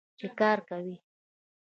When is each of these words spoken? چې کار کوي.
چې 0.19 0.27
کار 0.39 0.57
کوي. 0.69 0.95